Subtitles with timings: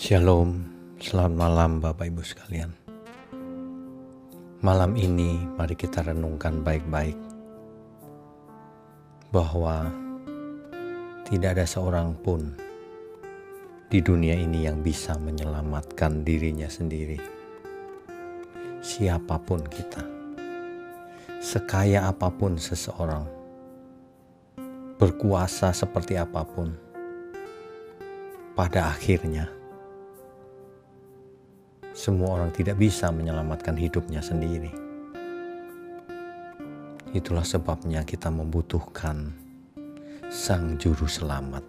[0.00, 0.64] Shalom,
[0.96, 2.72] selamat malam Bapak Ibu sekalian.
[4.64, 7.20] Malam ini mari kita renungkan baik-baik
[9.28, 9.92] bahwa
[11.28, 12.48] tidak ada seorang pun
[13.92, 17.20] di dunia ini yang bisa menyelamatkan dirinya sendiri.
[18.80, 20.00] Siapa pun kita,
[21.44, 23.28] sekaya apa pun seseorang,
[24.96, 26.72] berkuasa seperti apa pun,
[28.56, 29.59] pada akhirnya
[32.00, 34.72] semua orang tidak bisa menyelamatkan hidupnya sendiri.
[37.12, 39.28] Itulah sebabnya kita membutuhkan
[40.32, 41.60] Sang Juru Selamat,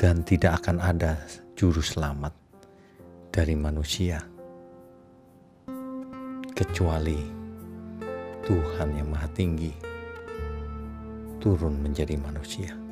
[0.00, 1.20] dan tidak akan ada
[1.52, 2.32] Juru Selamat
[3.28, 4.24] dari manusia
[6.56, 7.20] kecuali
[8.48, 9.74] Tuhan yang Maha Tinggi
[11.44, 12.87] turun menjadi manusia.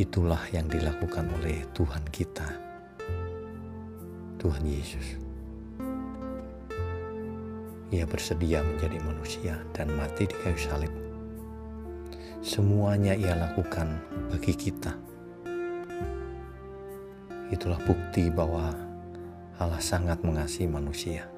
[0.00, 2.48] Itulah yang dilakukan oleh Tuhan kita,
[4.40, 5.20] Tuhan Yesus.
[7.92, 10.88] Ia bersedia menjadi manusia dan mati di kayu salib.
[12.40, 14.00] Semuanya ia lakukan
[14.32, 14.96] bagi kita.
[17.52, 18.72] Itulah bukti bahwa
[19.60, 21.28] Allah sangat mengasihi manusia.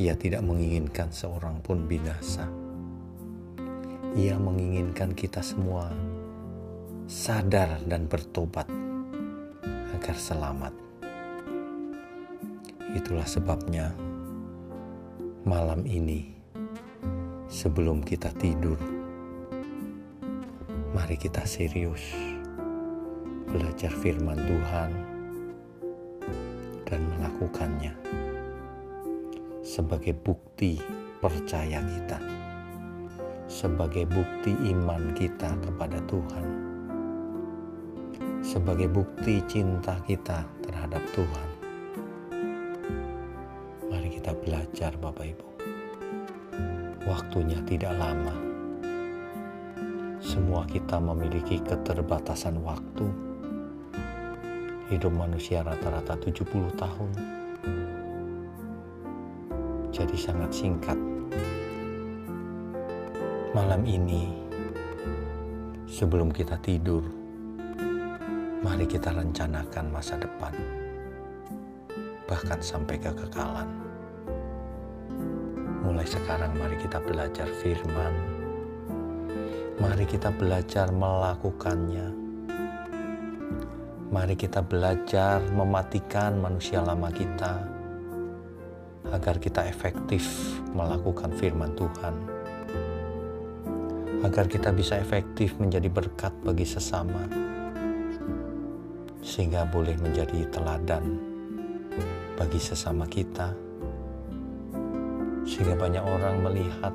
[0.00, 2.48] Ia tidak menginginkan seorang pun binasa.
[4.16, 6.13] Ia menginginkan kita semua
[7.04, 8.64] sadar dan bertobat
[9.92, 10.72] agar selamat.
[12.96, 13.92] Itulah sebabnya
[15.44, 16.32] malam ini
[17.52, 18.80] sebelum kita tidur
[20.96, 22.00] mari kita serius
[23.52, 24.90] belajar firman Tuhan
[26.88, 27.92] dan melakukannya
[29.60, 30.80] sebagai bukti
[31.20, 32.18] percaya kita
[33.44, 36.53] sebagai bukti iman kita kepada Tuhan
[38.54, 41.48] sebagai bukti cinta kita terhadap Tuhan.
[43.90, 45.48] Mari kita belajar, Bapak Ibu.
[47.02, 48.30] Waktunya tidak lama.
[50.22, 53.10] Semua kita memiliki keterbatasan waktu.
[54.86, 56.46] Hidup manusia rata-rata 70
[56.78, 57.10] tahun.
[59.90, 60.98] Jadi sangat singkat.
[63.50, 64.30] Malam ini
[65.90, 67.23] sebelum kita tidur,
[68.64, 70.56] Mari kita rencanakan masa depan,
[72.24, 73.68] bahkan sampai kekekalan.
[75.84, 78.16] Mulai sekarang, mari kita belajar firman.
[79.76, 82.08] Mari kita belajar melakukannya.
[84.08, 87.68] Mari kita belajar mematikan manusia lama kita
[89.12, 90.24] agar kita efektif
[90.72, 92.16] melakukan firman Tuhan,
[94.24, 97.28] agar kita bisa efektif menjadi berkat bagi sesama
[99.24, 101.16] sehingga boleh menjadi teladan
[102.36, 103.56] bagi sesama kita,
[105.48, 106.92] sehingga banyak orang melihat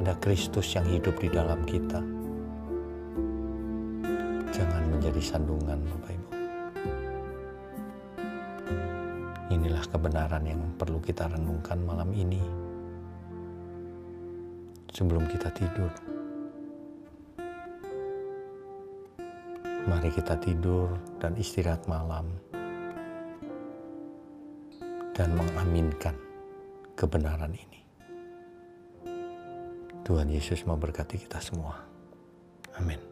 [0.00, 2.00] ada Kristus yang hidup di dalam kita.
[4.48, 6.30] Jangan menjadi sandungan, Bapak Ibu.
[9.52, 12.40] Inilah kebenaran yang perlu kita renungkan malam ini
[14.88, 16.19] sebelum kita tidur.
[19.88, 22.28] Mari kita tidur dan istirahat malam
[25.16, 26.16] dan mengaminkan
[26.96, 27.80] kebenaran ini.
[30.04, 31.80] Tuhan Yesus memberkati kita semua.
[32.76, 33.09] Amin.